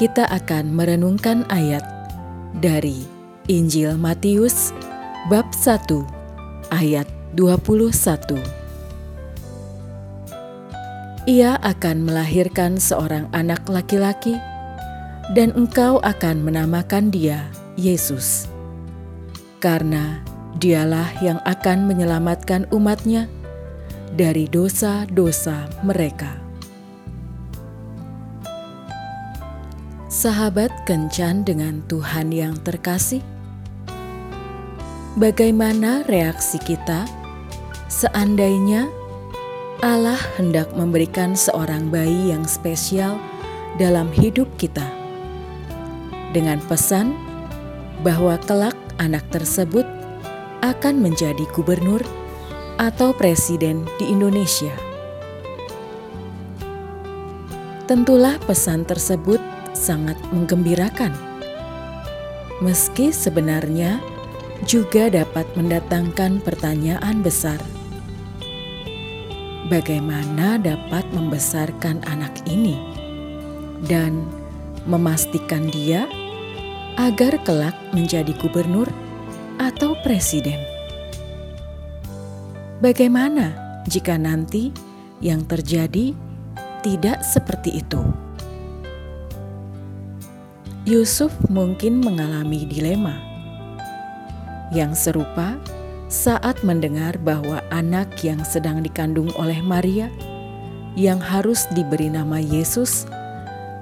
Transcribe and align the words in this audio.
kita 0.00 0.24
akan 0.24 0.72
merenungkan 0.72 1.44
ayat 1.52 1.84
dari 2.56 3.21
Injil 3.50 3.98
Matius 3.98 4.70
bab 5.26 5.50
1 5.50 5.82
ayat 6.70 7.10
21. 7.34 8.38
Ia 11.26 11.58
akan 11.58 12.06
melahirkan 12.06 12.78
seorang 12.78 13.26
anak 13.34 13.66
laki-laki 13.66 14.38
dan 15.34 15.50
engkau 15.58 15.98
akan 16.06 16.46
menamakan 16.46 17.10
dia 17.10 17.50
Yesus. 17.74 18.46
Karena 19.58 20.22
dialah 20.62 21.10
yang 21.18 21.42
akan 21.42 21.90
menyelamatkan 21.90 22.70
umatnya 22.70 23.26
dari 24.14 24.46
dosa-dosa 24.46 25.66
mereka. 25.82 26.38
Sahabat 30.12 30.70
kencan 30.86 31.42
dengan 31.42 31.80
Tuhan 31.88 32.30
yang 32.30 32.54
terkasih, 32.60 33.31
Bagaimana 35.12 36.08
reaksi 36.08 36.56
kita 36.56 37.04
seandainya 37.92 38.88
Allah 39.84 40.16
hendak 40.40 40.72
memberikan 40.72 41.36
seorang 41.36 41.92
bayi 41.92 42.32
yang 42.32 42.48
spesial 42.48 43.20
dalam 43.76 44.08
hidup 44.08 44.48
kita, 44.56 44.88
dengan 46.32 46.64
pesan 46.64 47.12
bahwa 48.00 48.40
kelak 48.48 48.72
anak 48.96 49.20
tersebut 49.28 49.84
akan 50.64 51.04
menjadi 51.04 51.44
gubernur 51.52 52.00
atau 52.80 53.12
presiden 53.12 53.84
di 54.00 54.08
Indonesia? 54.08 54.72
Tentulah 57.84 58.40
pesan 58.48 58.88
tersebut 58.88 59.44
sangat 59.76 60.16
menggembirakan, 60.32 61.12
meski 62.64 63.12
sebenarnya 63.12 64.00
juga 64.62 65.10
dapat 65.10 65.46
mendatangkan 65.58 66.38
pertanyaan 66.42 67.18
besar. 67.18 67.58
Bagaimana 69.66 70.60
dapat 70.60 71.02
membesarkan 71.10 72.04
anak 72.06 72.34
ini 72.46 72.78
dan 73.88 74.22
memastikan 74.86 75.66
dia 75.70 76.06
agar 76.94 77.40
kelak 77.42 77.74
menjadi 77.90 78.30
gubernur 78.38 78.86
atau 79.58 79.98
presiden? 80.06 80.60
Bagaimana 82.82 83.54
jika 83.90 84.18
nanti 84.18 84.70
yang 85.22 85.42
terjadi 85.46 86.14
tidak 86.82 87.22
seperti 87.26 87.82
itu? 87.82 88.02
Yusuf 90.82 91.30
mungkin 91.46 92.02
mengalami 92.02 92.66
dilema 92.66 93.31
yang 94.72 94.96
serupa 94.96 95.60
saat 96.08 96.60
mendengar 96.64 97.16
bahwa 97.20 97.60
anak 97.72 98.20
yang 98.24 98.40
sedang 98.44 98.80
dikandung 98.84 99.32
oleh 99.36 99.60
Maria, 99.64 100.12
yang 100.96 101.20
harus 101.20 101.64
diberi 101.72 102.12
nama 102.12 102.36
Yesus, 102.36 103.08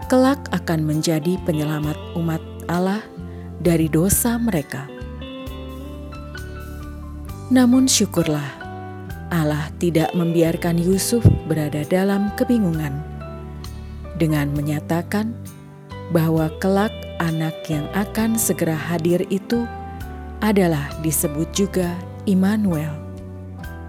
kelak 0.07 0.39
akan 0.55 0.87
menjadi 0.87 1.39
penyelamat 1.43 1.99
umat 2.15 2.43
Allah 2.71 3.03
dari 3.59 3.91
dosa 3.91 4.39
mereka. 4.39 4.87
Namun, 7.51 7.91
syukurlah 7.91 8.47
Allah 9.31 9.71
tidak 9.83 10.15
membiarkan 10.15 10.79
Yusuf 10.79 11.23
berada 11.51 11.83
dalam 11.87 12.31
kebingungan 12.39 12.95
dengan 14.19 14.51
menyatakan 14.55 15.35
bahwa 16.15 16.51
kelak 16.63 16.95
anak 17.23 17.55
yang 17.67 17.87
akan 17.95 18.35
segera 18.35 18.75
hadir 18.75 19.23
itu 19.31 19.67
adalah 20.41 20.89
disebut 21.05 21.53
juga 21.53 21.93
Immanuel, 22.25 22.93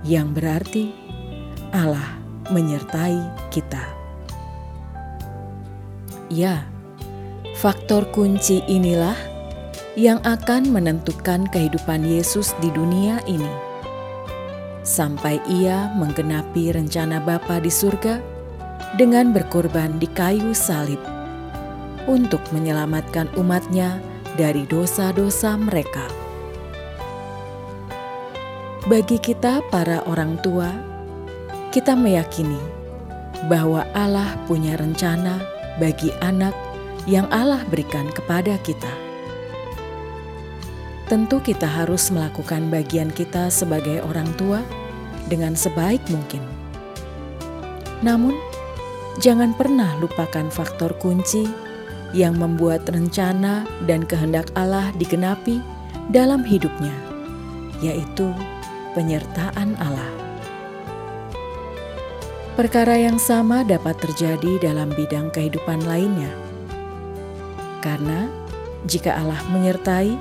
yang 0.03 0.35
berarti 0.35 0.91
Allah 1.71 2.19
menyertai 2.51 3.19
kita. 3.51 3.83
Ya, 6.31 6.63
faktor 7.59 8.07
kunci 8.15 8.63
inilah 8.67 9.15
yang 9.99 10.23
akan 10.23 10.71
menentukan 10.71 11.47
kehidupan 11.51 12.07
Yesus 12.07 12.55
di 12.63 12.71
dunia 12.71 13.19
ini. 13.27 13.51
Sampai 14.87 15.43
ia 15.51 15.91
menggenapi 15.99 16.71
rencana 16.71 17.19
Bapa 17.19 17.59
di 17.59 17.69
surga 17.69 18.23
dengan 18.95 19.35
berkorban 19.35 19.99
di 19.99 20.07
kayu 20.07 20.55
salib 20.55 20.99
untuk 22.07 22.41
menyelamatkan 22.55 23.29
umatnya 23.37 23.99
dari 24.39 24.63
dosa-dosa 24.65 25.59
mereka. 25.59 26.20
Bagi 28.89 29.21
kita, 29.21 29.61
para 29.69 30.01
orang 30.09 30.41
tua, 30.41 30.73
kita 31.69 31.93
meyakini 31.93 32.57
bahwa 33.45 33.85
Allah 33.93 34.33
punya 34.49 34.73
rencana 34.73 35.37
bagi 35.77 36.09
anak 36.17 36.49
yang 37.05 37.29
Allah 37.29 37.61
berikan 37.69 38.09
kepada 38.09 38.57
kita. 38.65 38.89
Tentu, 41.05 41.37
kita 41.45 41.69
harus 41.69 42.09
melakukan 42.09 42.73
bagian 42.73 43.13
kita 43.13 43.53
sebagai 43.53 44.01
orang 44.01 44.25
tua 44.33 44.65
dengan 45.29 45.53
sebaik 45.53 46.01
mungkin. 46.09 46.41
Namun, 48.01 48.33
jangan 49.21 49.53
pernah 49.53 49.93
lupakan 50.01 50.49
faktor 50.49 50.97
kunci 50.97 51.45
yang 52.17 52.33
membuat 52.33 52.89
rencana 52.89 53.61
dan 53.85 54.09
kehendak 54.09 54.49
Allah 54.57 54.89
digenapi 54.97 55.61
dalam 56.09 56.41
hidupnya, 56.41 56.97
yaitu 57.77 58.33
penyertaan 58.91 59.79
Allah. 59.79 60.11
Perkara 62.59 62.99
yang 62.99 63.15
sama 63.15 63.63
dapat 63.63 63.95
terjadi 64.03 64.59
dalam 64.59 64.91
bidang 64.91 65.31
kehidupan 65.31 65.87
lainnya, 65.87 66.29
karena 67.79 68.27
jika 68.85 69.15
Allah 69.15 69.39
menyertai, 69.49 70.13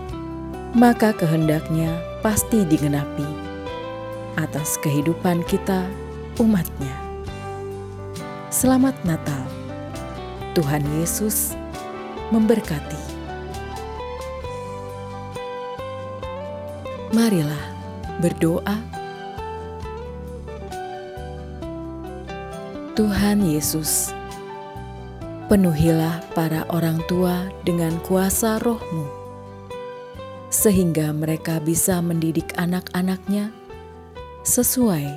maka 0.78 1.10
kehendaknya 1.10 1.98
pasti 2.22 2.62
digenapi 2.62 3.26
atas 4.38 4.78
kehidupan 4.78 5.42
kita, 5.50 5.84
umatnya. 6.38 6.94
Selamat 8.48 8.94
Natal, 9.02 9.42
Tuhan 10.54 10.86
Yesus 11.02 11.58
memberkati. 12.30 13.10
Marilah 17.10 17.79
berdoa. 18.20 18.76
Tuhan 22.92 23.40
Yesus, 23.40 24.12
penuhilah 25.48 26.20
para 26.36 26.68
orang 26.68 27.00
tua 27.08 27.48
dengan 27.64 27.96
kuasa 28.04 28.60
rohmu, 28.60 29.08
sehingga 30.52 31.16
mereka 31.16 31.64
bisa 31.64 32.04
mendidik 32.04 32.52
anak-anaknya 32.60 33.48
sesuai 34.44 35.16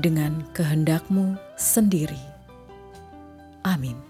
dengan 0.00 0.40
kehendakmu 0.56 1.36
sendiri. 1.60 2.20
Amin. 3.68 4.07